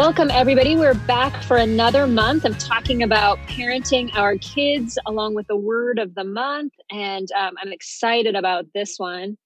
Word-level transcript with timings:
Welcome, 0.00 0.30
everybody. 0.30 0.76
We're 0.76 0.94
back 0.94 1.42
for 1.42 1.58
another 1.58 2.06
month 2.06 2.46
of 2.46 2.56
talking 2.56 3.02
about 3.02 3.36
parenting 3.40 4.10
our 4.16 4.38
kids 4.38 4.98
along 5.04 5.34
with 5.34 5.46
the 5.46 5.58
word 5.58 5.98
of 5.98 6.14
the 6.14 6.24
month. 6.24 6.72
And 6.90 7.28
um, 7.38 7.52
I'm 7.62 7.70
excited 7.70 8.34
about 8.34 8.64
this 8.72 8.94
one. 8.96 9.36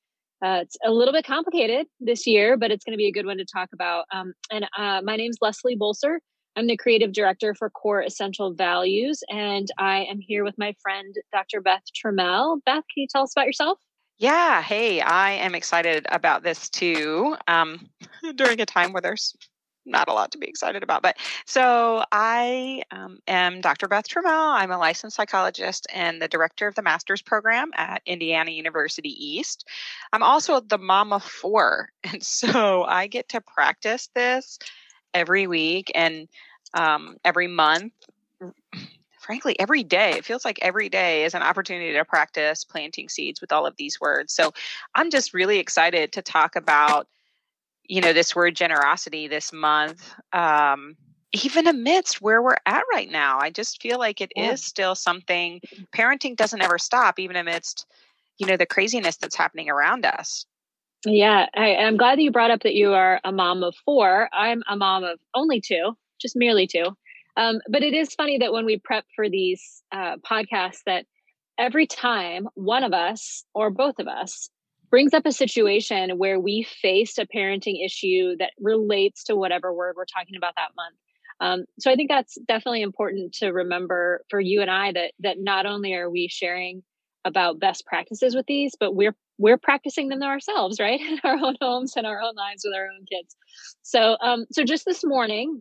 Uh, 0.40 0.60
it's 0.62 0.76
a 0.86 0.92
little 0.92 1.12
bit 1.12 1.26
complicated 1.26 1.88
this 1.98 2.24
year, 2.24 2.56
but 2.56 2.70
it's 2.70 2.84
going 2.84 2.92
to 2.92 2.96
be 2.96 3.08
a 3.08 3.12
good 3.12 3.26
one 3.26 3.38
to 3.38 3.44
talk 3.44 3.70
about. 3.72 4.04
Um, 4.12 4.32
and 4.52 4.64
uh, 4.78 5.00
my 5.02 5.16
name 5.16 5.30
is 5.30 5.38
Leslie 5.40 5.76
Bolser. 5.76 6.18
I'm 6.54 6.68
the 6.68 6.76
creative 6.76 7.12
director 7.12 7.56
for 7.56 7.68
Core 7.68 8.02
Essential 8.02 8.54
Values, 8.54 9.24
and 9.30 9.66
I 9.76 10.04
am 10.04 10.20
here 10.20 10.44
with 10.44 10.56
my 10.56 10.72
friend, 10.80 11.16
Dr. 11.32 11.62
Beth 11.62 11.82
Trammell. 12.00 12.60
Beth, 12.64 12.84
can 12.94 13.02
you 13.02 13.08
tell 13.10 13.24
us 13.24 13.32
about 13.34 13.46
yourself? 13.46 13.80
Yeah, 14.18 14.62
hey, 14.62 15.00
I 15.00 15.32
am 15.32 15.56
excited 15.56 16.06
about 16.10 16.44
this 16.44 16.68
too. 16.68 17.34
Um, 17.48 17.90
during 18.36 18.60
a 18.60 18.66
time 18.66 18.92
where 18.92 19.02
there's 19.02 19.34
not 19.86 20.08
a 20.08 20.12
lot 20.12 20.32
to 20.32 20.38
be 20.38 20.46
excited 20.46 20.82
about. 20.82 21.02
But 21.02 21.16
so 21.44 22.04
I 22.10 22.82
um, 22.90 23.18
am 23.26 23.60
Dr. 23.60 23.88
Beth 23.88 24.08
Trammell. 24.08 24.54
I'm 24.54 24.70
a 24.70 24.78
licensed 24.78 25.16
psychologist 25.16 25.86
and 25.92 26.20
the 26.20 26.28
director 26.28 26.66
of 26.66 26.74
the 26.74 26.82
master's 26.82 27.22
program 27.22 27.70
at 27.76 28.02
Indiana 28.06 28.50
University 28.50 29.10
East. 29.10 29.68
I'm 30.12 30.22
also 30.22 30.60
the 30.60 30.78
mom 30.78 31.12
of 31.12 31.22
four. 31.22 31.90
And 32.14 32.22
so 32.22 32.84
I 32.84 33.08
get 33.08 33.30
to 33.30 33.40
practice 33.40 34.08
this 34.14 34.58
every 35.14 35.46
week 35.46 35.90
and 35.94 36.28
um, 36.74 37.16
every 37.24 37.48
month. 37.48 37.92
Frankly, 39.18 39.58
every 39.58 39.82
day, 39.82 40.10
it 40.12 40.24
feels 40.24 40.44
like 40.44 40.58
every 40.60 40.90
day 40.90 41.24
is 41.24 41.34
an 41.34 41.42
opportunity 41.42 41.94
to 41.94 42.04
practice 42.04 42.62
planting 42.62 43.08
seeds 43.08 43.40
with 43.40 43.52
all 43.52 43.64
of 43.66 43.74
these 43.76 43.98
words. 43.98 44.34
So 44.34 44.52
I'm 44.94 45.10
just 45.10 45.32
really 45.32 45.58
excited 45.58 46.12
to 46.12 46.22
talk 46.22 46.56
about 46.56 47.08
you 47.86 48.00
know 48.00 48.12
this 48.12 48.34
word 48.34 48.56
generosity 48.56 49.28
this 49.28 49.52
month 49.52 50.14
um, 50.32 50.96
even 51.32 51.66
amidst 51.66 52.22
where 52.22 52.42
we're 52.42 52.56
at 52.66 52.82
right 52.92 53.10
now 53.10 53.38
i 53.40 53.50
just 53.50 53.82
feel 53.82 53.98
like 53.98 54.20
it 54.20 54.32
yeah. 54.36 54.52
is 54.52 54.64
still 54.64 54.94
something 54.94 55.60
parenting 55.94 56.36
doesn't 56.36 56.62
ever 56.62 56.78
stop 56.78 57.18
even 57.18 57.36
amidst 57.36 57.86
you 58.38 58.46
know 58.46 58.56
the 58.56 58.66
craziness 58.66 59.16
that's 59.16 59.36
happening 59.36 59.70
around 59.70 60.04
us. 60.04 60.46
Yeah 61.06 61.46
I, 61.54 61.68
am 61.68 61.96
glad 61.96 62.18
that 62.18 62.22
you 62.22 62.30
brought 62.30 62.50
up 62.50 62.62
that 62.62 62.74
you 62.74 62.94
are 62.94 63.20
a 63.24 63.32
mom 63.32 63.62
of 63.62 63.74
four. 63.84 64.28
I'm 64.32 64.62
a 64.68 64.76
mom 64.76 65.04
of 65.04 65.18
only 65.34 65.60
two 65.60 65.96
just 66.20 66.36
merely 66.36 66.66
two. 66.66 66.96
Um, 67.36 67.60
but 67.68 67.82
it 67.82 67.94
is 67.94 68.14
funny 68.14 68.38
that 68.38 68.52
when 68.52 68.64
we 68.64 68.78
prep 68.78 69.04
for 69.14 69.28
these 69.28 69.82
uh, 69.92 70.16
podcasts 70.18 70.80
that 70.86 71.04
every 71.58 71.86
time 71.86 72.48
one 72.54 72.84
of 72.84 72.92
us 72.92 73.44
or 73.54 73.70
both 73.70 73.98
of 73.98 74.08
us 74.08 74.48
brings 74.94 75.12
up 75.12 75.26
a 75.26 75.32
situation 75.32 76.18
where 76.18 76.38
we 76.38 76.62
faced 76.62 77.18
a 77.18 77.26
parenting 77.26 77.84
issue 77.84 78.36
that 78.38 78.52
relates 78.60 79.24
to 79.24 79.34
whatever 79.34 79.74
word 79.74 79.96
we're 79.96 80.04
talking 80.04 80.36
about 80.36 80.54
that 80.54 80.70
month. 80.76 80.94
Um, 81.40 81.64
so 81.80 81.90
I 81.90 81.96
think 81.96 82.08
that's 82.08 82.38
definitely 82.46 82.82
important 82.82 83.32
to 83.40 83.48
remember 83.48 84.22
for 84.30 84.38
you 84.38 84.60
and 84.60 84.70
I 84.70 84.92
that 84.92 85.10
that 85.18 85.38
not 85.40 85.66
only 85.66 85.94
are 85.94 86.08
we 86.08 86.28
sharing 86.28 86.84
about 87.24 87.58
best 87.58 87.84
practices 87.86 88.36
with 88.36 88.46
these, 88.46 88.76
but 88.78 88.94
we're 88.94 89.16
we're 89.36 89.58
practicing 89.58 90.10
them 90.10 90.22
ourselves, 90.22 90.78
right, 90.78 91.00
in 91.00 91.18
our 91.24 91.38
own 91.44 91.56
homes 91.60 91.94
and 91.96 92.06
our 92.06 92.20
own 92.20 92.36
lives 92.36 92.62
with 92.64 92.76
our 92.76 92.86
own 92.86 93.04
kids. 93.10 93.34
So, 93.82 94.16
um, 94.22 94.44
so 94.52 94.62
just 94.62 94.84
this 94.84 95.04
morning, 95.04 95.60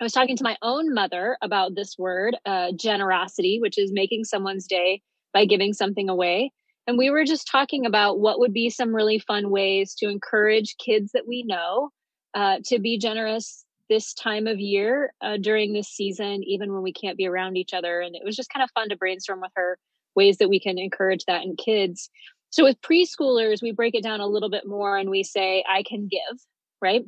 I 0.00 0.04
was 0.04 0.12
talking 0.12 0.36
to 0.36 0.42
my 0.42 0.56
own 0.62 0.92
mother 0.92 1.38
about 1.42 1.76
this 1.76 1.94
word, 1.96 2.36
uh, 2.44 2.72
generosity, 2.74 3.60
which 3.60 3.78
is 3.78 3.92
making 3.94 4.24
someone's 4.24 4.66
day 4.66 5.00
by 5.32 5.44
giving 5.44 5.74
something 5.74 6.08
away. 6.08 6.50
And 6.86 6.98
we 6.98 7.10
were 7.10 7.24
just 7.24 7.48
talking 7.50 7.86
about 7.86 8.20
what 8.20 8.38
would 8.38 8.52
be 8.52 8.68
some 8.68 8.94
really 8.94 9.18
fun 9.18 9.50
ways 9.50 9.94
to 9.98 10.08
encourage 10.08 10.76
kids 10.76 11.12
that 11.12 11.26
we 11.26 11.42
know 11.42 11.90
uh, 12.34 12.58
to 12.66 12.78
be 12.78 12.98
generous 12.98 13.64
this 13.88 14.14
time 14.14 14.46
of 14.46 14.58
year 14.60 15.12
uh, 15.22 15.36
during 15.38 15.72
this 15.72 15.88
season, 15.88 16.42
even 16.44 16.72
when 16.72 16.82
we 16.82 16.92
can't 16.92 17.16
be 17.16 17.26
around 17.26 17.56
each 17.56 17.72
other. 17.72 18.00
And 18.00 18.14
it 18.14 18.22
was 18.24 18.36
just 18.36 18.50
kind 18.50 18.62
of 18.62 18.70
fun 18.74 18.88
to 18.90 18.96
brainstorm 18.96 19.40
with 19.40 19.52
her 19.56 19.78
ways 20.14 20.38
that 20.38 20.48
we 20.48 20.60
can 20.60 20.78
encourage 20.78 21.24
that 21.26 21.42
in 21.42 21.56
kids. 21.56 22.10
So 22.50 22.64
with 22.64 22.80
preschoolers, 22.82 23.62
we 23.62 23.72
break 23.72 23.94
it 23.94 24.02
down 24.02 24.20
a 24.20 24.26
little 24.26 24.50
bit 24.50 24.66
more 24.66 24.96
and 24.96 25.10
we 25.10 25.22
say, 25.22 25.64
I 25.68 25.82
can 25.82 26.08
give, 26.08 26.38
right? 26.80 27.02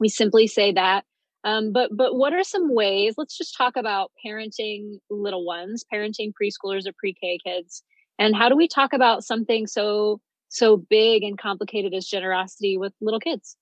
We 0.00 0.08
simply 0.08 0.46
say 0.46 0.72
that. 0.72 1.04
Um, 1.44 1.72
but 1.72 1.90
but 1.96 2.16
what 2.16 2.32
are 2.32 2.42
some 2.42 2.74
ways? 2.74 3.14
Let's 3.16 3.36
just 3.36 3.56
talk 3.56 3.76
about 3.76 4.10
parenting 4.26 4.98
little 5.08 5.46
ones, 5.46 5.84
parenting 5.92 6.32
preschoolers 6.40 6.86
or 6.86 6.92
pre-K 6.98 7.38
kids 7.44 7.82
and 8.18 8.36
how 8.36 8.48
do 8.48 8.56
we 8.56 8.68
talk 8.68 8.92
about 8.92 9.24
something 9.24 9.66
so 9.66 10.20
so 10.48 10.76
big 10.76 11.22
and 11.22 11.38
complicated 11.38 11.94
as 11.94 12.06
generosity 12.06 12.78
with 12.78 12.92
little 13.00 13.20
kids 13.20 13.56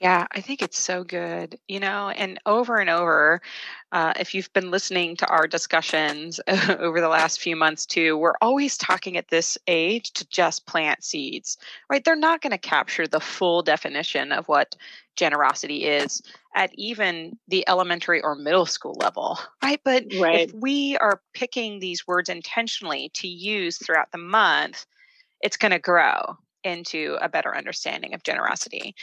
yeah, 0.00 0.26
I 0.32 0.40
think 0.40 0.60
it's 0.60 0.78
so 0.78 1.04
good, 1.04 1.58
you 1.68 1.78
know, 1.78 2.08
and 2.10 2.38
over 2.46 2.76
and 2.76 2.90
over, 2.90 3.40
uh, 3.92 4.12
if 4.18 4.34
you've 4.34 4.52
been 4.52 4.70
listening 4.70 5.16
to 5.16 5.26
our 5.28 5.46
discussions 5.46 6.40
over 6.78 7.00
the 7.00 7.08
last 7.08 7.40
few 7.40 7.54
months 7.54 7.86
too, 7.86 8.18
we're 8.18 8.34
always 8.42 8.76
talking 8.76 9.16
at 9.16 9.28
this 9.28 9.56
age 9.68 10.12
to 10.14 10.28
just 10.28 10.66
plant 10.66 11.04
seeds, 11.04 11.58
right? 11.88 12.04
They're 12.04 12.16
not 12.16 12.42
going 12.42 12.50
to 12.50 12.58
capture 12.58 13.06
the 13.06 13.20
full 13.20 13.62
definition 13.62 14.32
of 14.32 14.48
what 14.48 14.74
generosity 15.16 15.84
is 15.84 16.20
at 16.56 16.72
even 16.74 17.38
the 17.46 17.66
elementary 17.68 18.20
or 18.20 18.34
middle 18.34 18.66
school 18.66 18.96
level, 18.98 19.38
right? 19.62 19.80
But 19.84 20.06
right. 20.18 20.48
if 20.48 20.54
we 20.54 20.96
are 20.96 21.22
picking 21.34 21.78
these 21.78 22.06
words 22.06 22.28
intentionally 22.28 23.10
to 23.14 23.28
use 23.28 23.78
throughout 23.78 24.10
the 24.10 24.18
month, 24.18 24.86
it's 25.40 25.56
going 25.56 25.72
to 25.72 25.78
grow 25.78 26.36
into 26.64 27.16
a 27.20 27.28
better 27.28 27.54
understanding 27.56 28.14
of 28.14 28.22
generosity. 28.22 28.94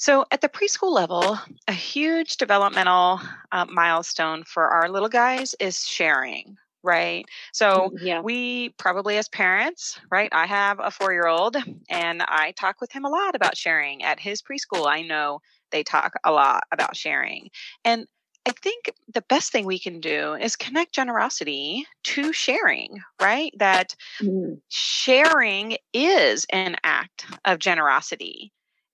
So, 0.00 0.24
at 0.30 0.40
the 0.40 0.48
preschool 0.48 0.92
level, 0.92 1.38
a 1.68 1.74
huge 1.74 2.38
developmental 2.38 3.20
uh, 3.52 3.66
milestone 3.66 4.44
for 4.44 4.66
our 4.66 4.88
little 4.88 5.10
guys 5.10 5.54
is 5.60 5.86
sharing, 5.86 6.56
right? 6.82 7.26
So, 7.52 7.90
mm, 7.90 7.98
yeah. 8.00 8.22
we 8.22 8.70
probably 8.70 9.18
as 9.18 9.28
parents, 9.28 10.00
right? 10.10 10.30
I 10.32 10.46
have 10.46 10.80
a 10.82 10.90
four 10.90 11.12
year 11.12 11.26
old 11.26 11.58
and 11.90 12.22
I 12.26 12.54
talk 12.58 12.80
with 12.80 12.90
him 12.90 13.04
a 13.04 13.10
lot 13.10 13.34
about 13.34 13.58
sharing. 13.58 14.02
At 14.02 14.18
his 14.18 14.40
preschool, 14.40 14.86
I 14.86 15.02
know 15.02 15.40
they 15.70 15.82
talk 15.82 16.14
a 16.24 16.32
lot 16.32 16.62
about 16.72 16.96
sharing. 16.96 17.50
And 17.84 18.06
I 18.48 18.52
think 18.52 18.94
the 19.12 19.24
best 19.28 19.52
thing 19.52 19.66
we 19.66 19.78
can 19.78 20.00
do 20.00 20.32
is 20.32 20.56
connect 20.56 20.94
generosity 20.94 21.86
to 22.04 22.32
sharing, 22.32 23.02
right? 23.20 23.52
That 23.58 23.94
mm. 24.18 24.62
sharing 24.70 25.76
is 25.92 26.46
an 26.48 26.76
act 26.84 27.26
of 27.44 27.58
generosity 27.58 28.50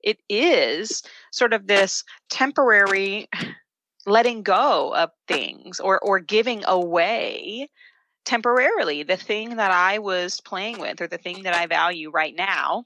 it 0.06 0.18
is 0.30 1.02
sort 1.32 1.52
of 1.52 1.66
this 1.66 2.04
temporary 2.30 3.28
letting 4.06 4.42
go 4.42 4.94
of 4.94 5.10
things 5.28 5.80
or 5.80 5.98
or 5.98 6.20
giving 6.20 6.64
away 6.66 7.68
temporarily 8.24 9.02
the 9.02 9.16
thing 9.16 9.56
that 9.56 9.70
I 9.70 9.98
was 9.98 10.40
playing 10.40 10.78
with 10.78 11.00
or 11.00 11.08
the 11.08 11.18
thing 11.18 11.42
that 11.42 11.54
I 11.54 11.66
value 11.66 12.10
right 12.10 12.34
now. 12.34 12.84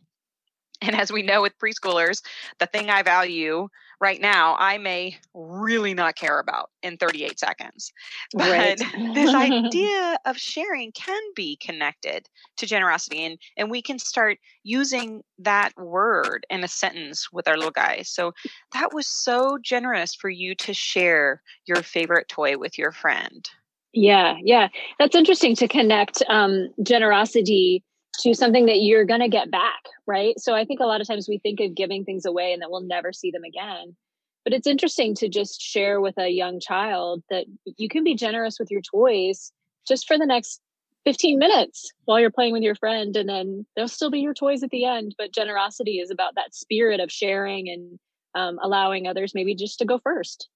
And 0.82 0.96
as 0.96 1.12
we 1.12 1.22
know 1.22 1.42
with 1.42 1.58
preschoolers, 1.58 2.22
the 2.58 2.66
thing 2.66 2.88
I 2.88 3.02
value 3.02 3.68
right 4.00 4.20
now, 4.20 4.56
I 4.58 4.78
may 4.78 5.18
really 5.34 5.94
not 5.94 6.16
care 6.16 6.38
about 6.38 6.70
in 6.82 6.96
38 6.96 7.38
seconds. 7.38 7.92
But 8.32 8.50
right. 8.50 8.78
this 9.14 9.34
idea 9.34 10.18
of 10.24 10.36
sharing 10.36 10.92
can 10.92 11.20
be 11.34 11.56
connected 11.56 12.28
to 12.56 12.66
generosity, 12.66 13.24
and, 13.24 13.38
and 13.56 13.70
we 13.70 13.82
can 13.82 13.98
start 13.98 14.38
using 14.62 15.22
that 15.38 15.72
word 15.76 16.46
in 16.48 16.64
a 16.64 16.68
sentence 16.68 17.28
with 17.32 17.48
our 17.48 17.56
little 17.56 17.70
guys. 17.70 18.08
So 18.08 18.32
that 18.72 18.94
was 18.94 19.06
so 19.06 19.58
generous 19.62 20.14
for 20.14 20.30
you 20.30 20.54
to 20.56 20.72
share 20.72 21.42
your 21.66 21.82
favorite 21.82 22.28
toy 22.28 22.56
with 22.56 22.78
your 22.78 22.92
friend. 22.92 23.48
Yeah, 23.92 24.36
yeah. 24.42 24.68
That's 24.98 25.16
interesting 25.16 25.56
to 25.56 25.66
connect 25.66 26.22
um, 26.28 26.68
generosity 26.82 27.82
to 28.20 28.34
something 28.34 28.66
that 28.66 28.80
you're 28.80 29.04
going 29.04 29.20
to 29.20 29.28
get 29.28 29.50
back, 29.50 29.80
right? 30.06 30.38
So 30.38 30.54
I 30.54 30.64
think 30.64 30.80
a 30.80 30.86
lot 30.86 31.00
of 31.00 31.06
times 31.06 31.28
we 31.28 31.38
think 31.38 31.60
of 31.60 31.74
giving 31.74 32.04
things 32.04 32.24
away 32.24 32.52
and 32.52 32.62
that 32.62 32.70
we'll 32.70 32.82
never 32.82 33.12
see 33.12 33.30
them 33.30 33.44
again. 33.44 33.96
But 34.44 34.54
it's 34.54 34.66
interesting 34.66 35.14
to 35.16 35.28
just 35.28 35.60
share 35.60 36.00
with 36.00 36.16
a 36.18 36.28
young 36.28 36.60
child 36.60 37.22
that 37.30 37.46
you 37.76 37.88
can 37.88 38.04
be 38.04 38.14
generous 38.14 38.58
with 38.58 38.70
your 38.70 38.80
toys 38.80 39.52
just 39.86 40.06
for 40.06 40.18
the 40.18 40.26
next 40.26 40.60
15 41.04 41.38
minutes 41.38 41.92
while 42.04 42.20
you're 42.20 42.30
playing 42.30 42.52
with 42.52 42.62
your 42.62 42.74
friend 42.74 43.16
and 43.16 43.28
then 43.28 43.66
they'll 43.74 43.88
still 43.88 44.10
be 44.10 44.20
your 44.20 44.34
toys 44.34 44.62
at 44.62 44.70
the 44.70 44.84
end 44.84 45.14
but 45.16 45.32
generosity 45.32 45.98
is 45.98 46.10
about 46.10 46.34
that 46.34 46.54
spirit 46.54 47.00
of 47.00 47.10
sharing 47.10 47.68
and 47.68 47.98
um, 48.34 48.58
allowing 48.62 49.06
others 49.06 49.34
maybe 49.34 49.54
just 49.54 49.78
to 49.78 49.84
go 49.84 49.98
first 49.98 50.48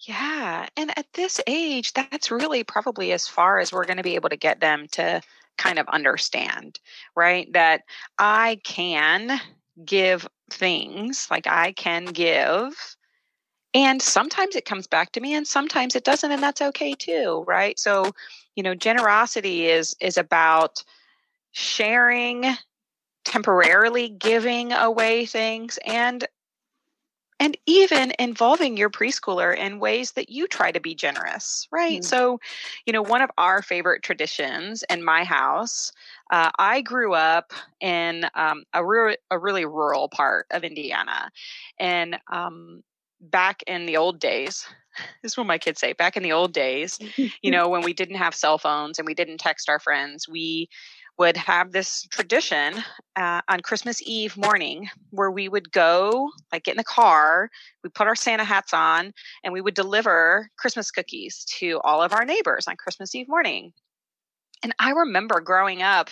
yeah 0.00 0.66
and 0.76 0.96
at 0.98 1.06
this 1.14 1.40
age 1.46 1.94
that's 1.94 2.30
really 2.30 2.62
probably 2.62 3.12
as 3.12 3.26
far 3.26 3.58
as 3.58 3.72
we're 3.72 3.86
going 3.86 3.96
to 3.96 4.02
be 4.02 4.16
able 4.16 4.28
to 4.28 4.36
get 4.36 4.60
them 4.60 4.86
to 4.92 5.20
kind 5.56 5.78
of 5.78 5.88
understand, 5.88 6.80
right? 7.14 7.52
That 7.52 7.82
I 8.18 8.60
can 8.64 9.40
give 9.84 10.28
things, 10.50 11.28
like 11.30 11.46
I 11.46 11.72
can 11.72 12.06
give. 12.06 12.96
And 13.74 14.00
sometimes 14.00 14.56
it 14.56 14.64
comes 14.64 14.86
back 14.86 15.12
to 15.12 15.20
me 15.20 15.34
and 15.34 15.46
sometimes 15.46 15.94
it 15.94 16.04
doesn't 16.04 16.30
and 16.30 16.42
that's 16.42 16.62
okay 16.62 16.94
too, 16.94 17.44
right? 17.46 17.78
So, 17.78 18.12
you 18.54 18.62
know, 18.62 18.74
generosity 18.74 19.66
is 19.66 19.94
is 20.00 20.16
about 20.16 20.82
sharing 21.52 22.44
temporarily 23.24 24.08
giving 24.08 24.72
away 24.72 25.26
things 25.26 25.78
and 25.84 26.26
and 27.38 27.56
even 27.66 28.12
involving 28.18 28.76
your 28.76 28.88
preschooler 28.88 29.56
in 29.56 29.78
ways 29.78 30.12
that 30.12 30.30
you 30.30 30.46
try 30.46 30.72
to 30.72 30.80
be 30.80 30.94
generous, 30.94 31.68
right? 31.70 32.00
Mm-hmm. 32.00 32.08
So, 32.08 32.40
you 32.86 32.92
know, 32.92 33.02
one 33.02 33.20
of 33.20 33.30
our 33.36 33.62
favorite 33.62 34.02
traditions 34.02 34.82
in 34.88 35.04
my 35.04 35.24
house, 35.24 35.92
uh, 36.30 36.50
I 36.58 36.80
grew 36.80 37.14
up 37.14 37.52
in 37.80 38.26
um, 38.34 38.64
a, 38.72 38.84
re- 38.84 39.18
a 39.30 39.38
really 39.38 39.66
rural 39.66 40.08
part 40.08 40.46
of 40.50 40.64
Indiana. 40.64 41.30
And 41.78 42.18
um, 42.32 42.82
back 43.20 43.62
in 43.66 43.86
the 43.86 43.98
old 43.98 44.18
days, 44.18 44.66
this 45.22 45.32
is 45.32 45.36
what 45.36 45.46
my 45.46 45.58
kids 45.58 45.78
say 45.78 45.92
back 45.92 46.16
in 46.16 46.22
the 46.22 46.32
old 46.32 46.54
days, 46.54 46.98
you 47.42 47.50
know, 47.50 47.68
when 47.68 47.82
we 47.82 47.92
didn't 47.92 48.16
have 48.16 48.34
cell 48.34 48.56
phones 48.56 48.98
and 48.98 49.06
we 49.06 49.14
didn't 49.14 49.38
text 49.38 49.68
our 49.68 49.78
friends, 49.78 50.26
we 50.26 50.68
would 51.18 51.36
have 51.36 51.72
this 51.72 52.06
tradition 52.10 52.74
uh, 53.16 53.40
on 53.48 53.60
Christmas 53.60 54.02
Eve 54.04 54.36
morning 54.36 54.88
where 55.10 55.30
we 55.30 55.48
would 55.48 55.72
go, 55.72 56.30
like 56.52 56.64
get 56.64 56.72
in 56.72 56.78
the 56.78 56.84
car, 56.84 57.50
we 57.82 57.90
put 57.90 58.06
our 58.06 58.14
Santa 58.14 58.44
hats 58.44 58.74
on, 58.74 59.12
and 59.42 59.52
we 59.52 59.60
would 59.60 59.74
deliver 59.74 60.50
Christmas 60.58 60.90
cookies 60.90 61.44
to 61.58 61.80
all 61.84 62.02
of 62.02 62.12
our 62.12 62.24
neighbors 62.24 62.68
on 62.68 62.76
Christmas 62.76 63.14
Eve 63.14 63.28
morning. 63.28 63.72
And 64.62 64.74
I 64.78 64.90
remember 64.90 65.40
growing 65.40 65.82
up, 65.82 66.10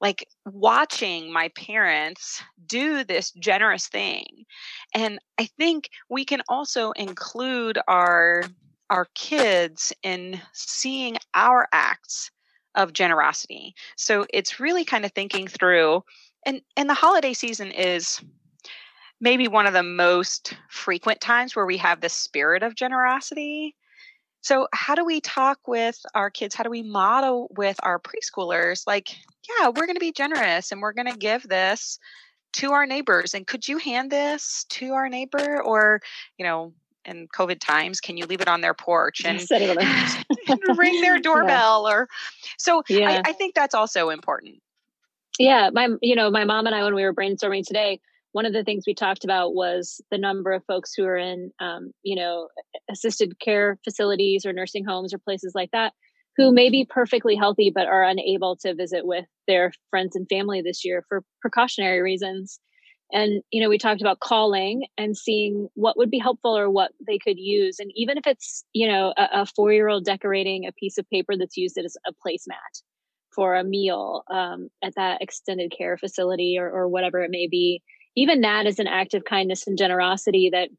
like 0.00 0.26
watching 0.44 1.32
my 1.32 1.48
parents 1.56 2.42
do 2.66 3.02
this 3.02 3.32
generous 3.32 3.88
thing. 3.88 4.44
And 4.94 5.18
I 5.38 5.46
think 5.58 5.90
we 6.08 6.24
can 6.24 6.42
also 6.48 6.92
include 6.92 7.78
our 7.88 8.44
our 8.90 9.06
kids 9.14 9.92
in 10.02 10.40
seeing 10.54 11.18
our 11.34 11.68
acts 11.72 12.30
of 12.78 12.92
generosity. 12.94 13.74
So 13.96 14.24
it's 14.32 14.60
really 14.60 14.84
kind 14.84 15.04
of 15.04 15.12
thinking 15.12 15.48
through 15.48 16.04
and 16.46 16.62
and 16.76 16.88
the 16.88 16.94
holiday 16.94 17.34
season 17.34 17.72
is 17.72 18.22
maybe 19.20 19.48
one 19.48 19.66
of 19.66 19.72
the 19.72 19.82
most 19.82 20.56
frequent 20.70 21.20
times 21.20 21.54
where 21.54 21.66
we 21.66 21.76
have 21.76 22.00
the 22.00 22.08
spirit 22.08 22.62
of 22.62 22.76
generosity. 22.76 23.74
So 24.42 24.68
how 24.72 24.94
do 24.94 25.04
we 25.04 25.20
talk 25.20 25.58
with 25.66 26.00
our 26.14 26.30
kids? 26.30 26.54
How 26.54 26.62
do 26.62 26.70
we 26.70 26.84
model 26.84 27.48
with 27.56 27.76
our 27.82 27.98
preschoolers 27.98 28.86
like, 28.86 29.08
yeah, 29.48 29.68
we're 29.68 29.86
going 29.86 29.96
to 29.96 30.00
be 30.00 30.12
generous 30.12 30.70
and 30.70 30.80
we're 30.80 30.92
going 30.92 31.10
to 31.10 31.18
give 31.18 31.42
this 31.48 31.98
to 32.54 32.70
our 32.72 32.86
neighbors 32.86 33.34
and 33.34 33.46
could 33.46 33.66
you 33.66 33.78
hand 33.78 34.10
this 34.10 34.64
to 34.70 34.92
our 34.92 35.08
neighbor 35.08 35.60
or, 35.62 36.00
you 36.38 36.46
know, 36.46 36.72
in 37.08 37.26
COVID 37.28 37.58
times, 37.58 38.00
can 38.00 38.16
you 38.16 38.26
leave 38.26 38.40
it 38.40 38.48
on 38.48 38.60
their 38.60 38.74
porch 38.74 39.24
and, 39.24 39.40
and 39.50 40.78
ring 40.78 41.00
their 41.00 41.18
doorbell? 41.22 41.86
Yeah. 41.88 41.94
Or 41.94 42.08
so 42.58 42.82
yeah. 42.88 43.22
I, 43.24 43.30
I 43.30 43.32
think 43.32 43.54
that's 43.54 43.74
also 43.74 44.10
important. 44.10 44.56
Yeah, 45.38 45.70
my 45.72 45.88
you 46.02 46.16
know 46.16 46.30
my 46.30 46.44
mom 46.44 46.66
and 46.66 46.74
I 46.74 46.82
when 46.84 46.94
we 46.94 47.04
were 47.04 47.14
brainstorming 47.14 47.64
today, 47.64 48.00
one 48.32 48.46
of 48.46 48.52
the 48.52 48.64
things 48.64 48.84
we 48.86 48.94
talked 48.94 49.24
about 49.24 49.54
was 49.54 50.00
the 50.10 50.18
number 50.18 50.52
of 50.52 50.64
folks 50.66 50.92
who 50.94 51.04
are 51.04 51.16
in 51.16 51.52
um, 51.60 51.92
you 52.02 52.16
know 52.16 52.48
assisted 52.90 53.38
care 53.40 53.78
facilities 53.84 54.44
or 54.44 54.52
nursing 54.52 54.84
homes 54.84 55.14
or 55.14 55.18
places 55.18 55.52
like 55.54 55.70
that 55.72 55.92
who 56.36 56.52
may 56.52 56.70
be 56.70 56.86
perfectly 56.88 57.34
healthy 57.34 57.70
but 57.74 57.86
are 57.86 58.04
unable 58.04 58.56
to 58.56 58.74
visit 58.74 59.04
with 59.04 59.24
their 59.46 59.72
friends 59.90 60.14
and 60.14 60.28
family 60.28 60.62
this 60.62 60.84
year 60.84 61.04
for 61.08 61.24
precautionary 61.40 62.00
reasons 62.00 62.60
and 63.12 63.42
you 63.50 63.62
know 63.62 63.68
we 63.68 63.78
talked 63.78 64.00
about 64.00 64.20
calling 64.20 64.86
and 64.96 65.16
seeing 65.16 65.68
what 65.74 65.96
would 65.96 66.10
be 66.10 66.18
helpful 66.18 66.56
or 66.56 66.70
what 66.70 66.92
they 67.06 67.18
could 67.18 67.38
use. 67.38 67.78
And 67.78 67.90
even 67.94 68.18
if 68.18 68.26
it's 68.26 68.64
you 68.72 68.88
know 68.88 69.14
a, 69.16 69.42
a 69.42 69.46
four 69.46 69.72
year 69.72 69.88
old 69.88 70.04
decorating 70.04 70.66
a 70.66 70.72
piece 70.72 70.98
of 70.98 71.08
paper 71.10 71.36
that's 71.36 71.56
used 71.56 71.78
as 71.78 71.96
a 72.06 72.12
placemat 72.12 72.82
for 73.34 73.54
a 73.54 73.64
meal 73.64 74.24
um, 74.30 74.68
at 74.82 74.94
that 74.96 75.22
extended 75.22 75.72
care 75.76 75.96
facility 75.96 76.56
or, 76.58 76.68
or 76.70 76.88
whatever 76.88 77.20
it 77.22 77.30
may 77.30 77.46
be 77.46 77.82
even 78.16 78.40
that 78.40 78.66
is 78.66 78.80
an 78.80 78.88
act 78.88 79.14
of 79.14 79.24
kindness 79.24 79.66
and 79.66 79.78
generosity 79.78 80.50
that 80.52 80.70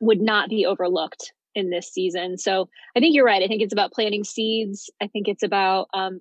would 0.00 0.20
not 0.20 0.48
be 0.48 0.66
overlooked 0.66 1.32
in 1.54 1.70
this 1.70 1.92
season. 1.92 2.38
So 2.38 2.68
i 2.96 3.00
think 3.00 3.14
you're 3.14 3.24
right. 3.24 3.42
I 3.42 3.46
think 3.46 3.62
it's 3.62 3.72
about 3.72 3.92
planting 3.92 4.24
seeds. 4.24 4.90
I 5.00 5.06
think 5.06 5.28
it's 5.28 5.42
about 5.42 5.88
um, 5.94 6.20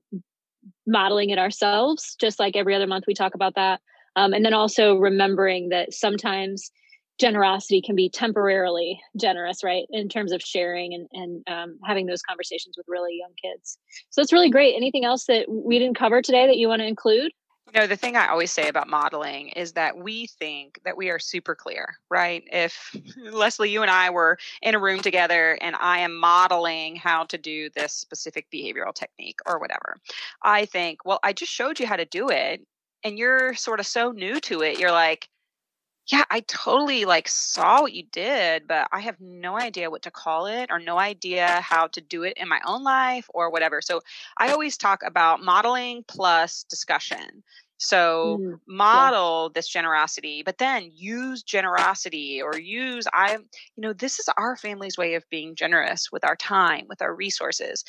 modeling 0.85 1.29
it 1.29 1.39
ourselves 1.39 2.15
just 2.19 2.39
like 2.39 2.55
every 2.55 2.75
other 2.75 2.87
month 2.87 3.05
we 3.07 3.13
talk 3.13 3.35
about 3.35 3.55
that 3.55 3.81
um, 4.15 4.33
and 4.33 4.45
then 4.45 4.53
also 4.53 4.95
remembering 4.95 5.69
that 5.69 5.93
sometimes 5.93 6.71
generosity 7.19 7.81
can 7.81 7.95
be 7.95 8.09
temporarily 8.09 8.99
generous, 9.19 9.63
right? 9.63 9.85
In 9.89 10.07
terms 10.07 10.31
of 10.31 10.41
sharing 10.41 10.93
and, 10.93 11.07
and 11.11 11.43
um, 11.47 11.79
having 11.85 12.05
those 12.05 12.21
conversations 12.21 12.75
with 12.77 12.85
really 12.87 13.17
young 13.19 13.33
kids. 13.41 13.77
So 14.09 14.21
it's 14.21 14.31
really 14.31 14.49
great. 14.49 14.75
Anything 14.75 15.05
else 15.05 15.25
that 15.25 15.45
we 15.49 15.77
didn't 15.77 15.97
cover 15.97 16.21
today 16.21 16.47
that 16.47 16.57
you 16.57 16.69
want 16.69 16.81
to 16.81 16.87
include? 16.87 17.31
You 17.71 17.81
know, 17.81 17.87
the 17.87 17.97
thing 17.97 18.15
I 18.15 18.29
always 18.29 18.51
say 18.51 18.67
about 18.67 18.87
modeling 18.87 19.49
is 19.49 19.73
that 19.73 19.95
we 19.95 20.25
think 20.25 20.79
that 20.85 20.97
we 20.97 21.11
are 21.11 21.19
super 21.19 21.53
clear, 21.53 21.97
right? 22.09 22.43
If 22.51 22.95
Leslie, 23.31 23.69
you 23.69 23.83
and 23.83 23.91
I 23.91 24.09
were 24.09 24.39
in 24.63 24.73
a 24.73 24.79
room 24.79 25.01
together 25.01 25.57
and 25.61 25.75
I 25.75 25.99
am 25.99 26.15
modeling 26.15 26.95
how 26.95 27.25
to 27.25 27.37
do 27.37 27.69
this 27.75 27.93
specific 27.93 28.47
behavioral 28.51 28.95
technique 28.95 29.39
or 29.45 29.59
whatever, 29.59 29.97
I 30.41 30.65
think, 30.65 31.05
well, 31.05 31.19
I 31.21 31.33
just 31.33 31.51
showed 31.51 31.79
you 31.79 31.85
how 31.85 31.97
to 31.97 32.05
do 32.05 32.29
it 32.29 32.65
and 33.03 33.17
you're 33.17 33.53
sort 33.53 33.79
of 33.79 33.87
so 33.87 34.11
new 34.11 34.39
to 34.39 34.61
it 34.61 34.79
you're 34.79 34.91
like 34.91 35.29
yeah 36.11 36.23
i 36.29 36.39
totally 36.41 37.05
like 37.05 37.27
saw 37.27 37.81
what 37.81 37.93
you 37.93 38.03
did 38.11 38.67
but 38.67 38.87
i 38.91 38.99
have 38.99 39.19
no 39.19 39.57
idea 39.59 39.89
what 39.89 40.01
to 40.01 40.11
call 40.11 40.45
it 40.47 40.69
or 40.71 40.79
no 40.79 40.97
idea 40.97 41.47
how 41.61 41.87
to 41.87 42.01
do 42.01 42.23
it 42.23 42.33
in 42.37 42.47
my 42.47 42.59
own 42.65 42.83
life 42.83 43.27
or 43.33 43.51
whatever. 43.51 43.81
So 43.81 44.01
i 44.37 44.51
always 44.51 44.77
talk 44.77 45.01
about 45.05 45.41
modeling 45.41 46.03
plus 46.07 46.63
discussion. 46.69 47.43
So 47.81 48.39
mm, 48.41 48.59
model 48.67 49.45
yeah. 49.45 49.51
this 49.55 49.69
generosity 49.69 50.43
but 50.43 50.57
then 50.57 50.91
use 50.93 51.43
generosity 51.43 52.41
or 52.41 52.59
use 52.59 53.05
i 53.13 53.33
you 53.33 53.81
know 53.81 53.93
this 53.93 54.19
is 54.19 54.27
our 54.37 54.57
family's 54.57 54.97
way 54.97 55.13
of 55.13 55.29
being 55.29 55.55
generous 55.55 56.11
with 56.11 56.25
our 56.25 56.35
time 56.35 56.85
with 56.89 57.01
our 57.01 57.15
resources. 57.15 57.83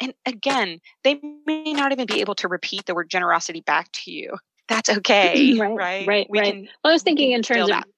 And 0.00 0.14
again 0.26 0.80
they 1.04 1.20
may 1.46 1.72
not 1.72 1.92
even 1.92 2.06
be 2.06 2.20
able 2.20 2.34
to 2.36 2.48
repeat 2.48 2.86
the 2.86 2.94
word 2.94 3.10
generosity 3.10 3.60
back 3.60 3.90
to 3.92 4.10
you 4.10 4.36
that's 4.70 4.88
okay. 4.98 5.58
right. 5.58 5.76
Right. 5.76 6.06
Right. 6.06 6.26
We 6.30 6.38
right. 6.38 6.52
Can, 6.54 6.68
well, 6.82 6.92
I 6.92 6.94
was 6.94 7.02
thinking 7.02 7.32
in 7.32 7.42
terms 7.42 7.64
of, 7.64 7.68
that. 7.68 7.88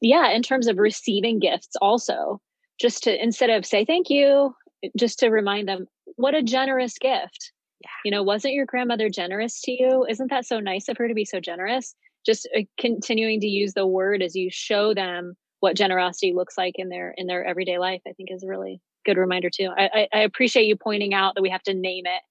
yeah, 0.00 0.30
in 0.30 0.42
terms 0.42 0.66
of 0.66 0.78
receiving 0.78 1.38
gifts 1.38 1.70
also, 1.80 2.40
just 2.80 3.04
to, 3.04 3.22
instead 3.22 3.50
of 3.50 3.64
say 3.64 3.84
thank 3.84 4.10
you, 4.10 4.54
just 4.96 5.20
to 5.20 5.28
remind 5.28 5.68
them 5.68 5.86
what 6.16 6.34
a 6.34 6.42
generous 6.42 6.98
gift. 6.98 7.52
Yeah. 7.82 7.90
You 8.04 8.10
know, 8.10 8.22
wasn't 8.24 8.54
your 8.54 8.66
grandmother 8.66 9.08
generous 9.08 9.60
to 9.62 9.72
you? 9.72 10.04
Isn't 10.08 10.30
that 10.30 10.46
so 10.46 10.58
nice 10.58 10.88
of 10.88 10.96
her 10.96 11.06
to 11.06 11.14
be 11.14 11.24
so 11.24 11.38
generous? 11.38 11.94
Just 12.26 12.48
uh, 12.56 12.62
continuing 12.80 13.40
to 13.40 13.46
use 13.46 13.74
the 13.74 13.86
word 13.86 14.22
as 14.22 14.34
you 14.34 14.48
show 14.50 14.94
them 14.94 15.34
what 15.60 15.76
generosity 15.76 16.32
looks 16.32 16.58
like 16.58 16.74
in 16.76 16.88
their 16.88 17.14
in 17.16 17.26
their 17.26 17.44
everyday 17.44 17.78
life, 17.78 18.00
I 18.06 18.12
think 18.12 18.30
is 18.32 18.42
a 18.42 18.48
really 18.48 18.80
good 19.04 19.16
reminder 19.16 19.48
too. 19.48 19.70
I, 19.76 19.90
I, 19.94 20.08
I 20.12 20.18
appreciate 20.20 20.66
you 20.66 20.76
pointing 20.76 21.14
out 21.14 21.34
that 21.34 21.42
we 21.42 21.50
have 21.50 21.62
to 21.64 21.74
name 21.74 22.04
it 22.06 22.22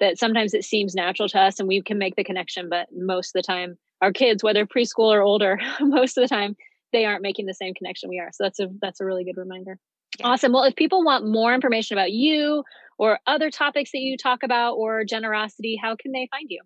that 0.00 0.18
sometimes 0.18 0.54
it 0.54 0.64
seems 0.64 0.94
natural 0.94 1.28
to 1.28 1.38
us 1.38 1.60
and 1.60 1.68
we 1.68 1.82
can 1.82 1.98
make 1.98 2.16
the 2.16 2.24
connection, 2.24 2.68
but 2.68 2.88
most 2.92 3.28
of 3.28 3.42
the 3.42 3.46
time, 3.46 3.76
our 4.00 4.12
kids, 4.12 4.42
whether 4.42 4.66
preschool 4.66 5.12
or 5.12 5.20
older, 5.20 5.60
most 5.80 6.16
of 6.16 6.22
the 6.22 6.28
time 6.28 6.56
they 6.92 7.04
aren't 7.04 7.22
making 7.22 7.46
the 7.46 7.54
same 7.54 7.74
connection 7.74 8.08
we 8.08 8.18
are. 8.18 8.30
So 8.32 8.44
that's 8.44 8.58
a 8.58 8.68
that's 8.80 9.00
a 9.00 9.04
really 9.04 9.24
good 9.24 9.36
reminder. 9.36 9.78
Yeah. 10.18 10.28
Awesome. 10.28 10.52
Well, 10.52 10.64
if 10.64 10.74
people 10.74 11.04
want 11.04 11.26
more 11.26 11.54
information 11.54 11.96
about 11.96 12.10
you 12.10 12.64
or 12.98 13.20
other 13.26 13.50
topics 13.50 13.92
that 13.92 14.00
you 14.00 14.16
talk 14.16 14.42
about 14.42 14.74
or 14.74 15.04
generosity, 15.04 15.78
how 15.80 15.94
can 15.96 16.12
they 16.12 16.26
find 16.30 16.50
you? 16.50 16.60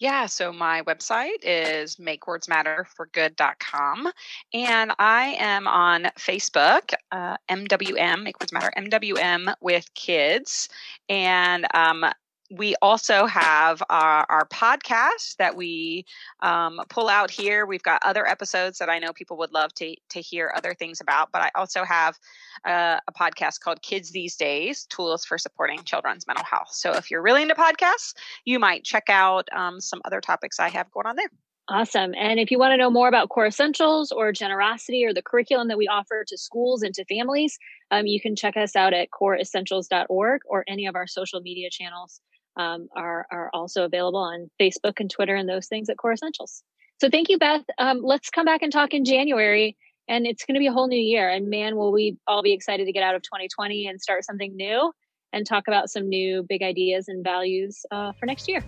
Yeah, 0.00 0.26
so 0.26 0.52
my 0.52 0.82
website 0.82 1.38
is 1.42 1.94
makewordsmatterforgood.com. 1.96 4.08
And 4.52 4.92
I 4.98 5.36
am 5.38 5.68
on 5.68 6.10
Facebook, 6.18 6.94
uh, 7.12 7.36
MWM, 7.48 8.24
Make 8.24 8.40
Words 8.40 8.52
Matter, 8.52 8.72
MWM 8.76 9.54
with 9.60 9.94
kids. 9.94 10.68
And 11.08 11.68
um, 11.74 12.04
we 12.56 12.74
also 12.80 13.26
have 13.26 13.82
our, 13.90 14.26
our 14.28 14.46
podcast 14.46 15.36
that 15.36 15.56
we 15.56 16.04
um, 16.40 16.80
pull 16.88 17.08
out 17.08 17.30
here. 17.30 17.66
We've 17.66 17.82
got 17.82 18.02
other 18.04 18.26
episodes 18.26 18.78
that 18.78 18.88
I 18.88 18.98
know 18.98 19.12
people 19.12 19.36
would 19.38 19.52
love 19.52 19.74
to, 19.74 19.94
to 20.10 20.20
hear 20.20 20.52
other 20.56 20.74
things 20.74 21.00
about, 21.00 21.30
but 21.32 21.42
I 21.42 21.50
also 21.54 21.84
have 21.84 22.18
uh, 22.64 22.98
a 23.06 23.12
podcast 23.12 23.60
called 23.60 23.82
Kids 23.82 24.10
These 24.10 24.36
Days 24.36 24.86
Tools 24.86 25.24
for 25.24 25.38
Supporting 25.38 25.82
Children's 25.84 26.26
Mental 26.26 26.44
Health. 26.44 26.70
So 26.70 26.92
if 26.92 27.10
you're 27.10 27.22
really 27.22 27.42
into 27.42 27.54
podcasts, 27.54 28.14
you 28.44 28.58
might 28.58 28.84
check 28.84 29.04
out 29.08 29.48
um, 29.52 29.80
some 29.80 30.00
other 30.04 30.20
topics 30.20 30.60
I 30.60 30.68
have 30.68 30.90
going 30.92 31.06
on 31.06 31.16
there. 31.16 31.30
Awesome. 31.68 32.14
And 32.18 32.38
if 32.38 32.50
you 32.50 32.58
want 32.58 32.72
to 32.72 32.76
know 32.76 32.90
more 32.90 33.08
about 33.08 33.30
Core 33.30 33.46
Essentials 33.46 34.12
or 34.12 34.32
generosity 34.32 35.02
or 35.02 35.14
the 35.14 35.22
curriculum 35.22 35.68
that 35.68 35.78
we 35.78 35.88
offer 35.88 36.22
to 36.28 36.36
schools 36.36 36.82
and 36.82 36.94
to 36.94 37.06
families, 37.06 37.58
um, 37.90 38.06
you 38.06 38.20
can 38.20 38.36
check 38.36 38.54
us 38.58 38.76
out 38.76 38.92
at 38.92 39.08
coreessentials.org 39.10 40.42
or 40.46 40.64
any 40.68 40.84
of 40.84 40.94
our 40.94 41.06
social 41.06 41.40
media 41.40 41.70
channels 41.70 42.20
um, 42.56 42.88
are 42.96 43.26
are 43.30 43.50
also 43.52 43.84
available 43.84 44.20
on 44.20 44.50
Facebook 44.60 45.00
and 45.00 45.10
Twitter 45.10 45.34
and 45.34 45.48
those 45.48 45.66
things 45.66 45.88
at 45.88 45.96
Core 45.96 46.12
Essentials. 46.12 46.62
So 47.00 47.10
thank 47.10 47.28
you, 47.28 47.38
Beth. 47.38 47.64
Um, 47.78 48.00
let's 48.02 48.30
come 48.30 48.44
back 48.44 48.62
and 48.62 48.72
talk 48.72 48.94
in 48.94 49.04
January, 49.04 49.76
and 50.08 50.26
it's 50.26 50.44
going 50.44 50.54
to 50.54 50.60
be 50.60 50.68
a 50.68 50.72
whole 50.72 50.88
new 50.88 50.96
year. 50.96 51.28
And 51.28 51.50
man, 51.50 51.76
will 51.76 51.92
we 51.92 52.16
all 52.26 52.42
be 52.42 52.52
excited 52.52 52.86
to 52.86 52.92
get 52.92 53.02
out 53.02 53.14
of 53.14 53.22
2020 53.22 53.88
and 53.88 54.00
start 54.00 54.24
something 54.24 54.56
new 54.56 54.92
and 55.34 55.46
talk 55.46 55.68
about 55.68 55.90
some 55.90 56.08
new 56.08 56.44
big 56.48 56.62
ideas 56.62 57.08
and 57.08 57.22
values 57.22 57.84
uh, 57.90 58.12
for 58.12 58.24
next 58.24 58.48
year. 58.48 58.64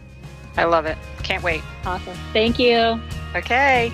I 0.57 0.65
love 0.65 0.87
it. 0.87 0.99
Can't 1.23 1.43
wait. 1.43 1.63
Awesome. 1.85 2.17
Thank 2.33 2.59
you. 2.59 3.01
Okay. 3.35 3.93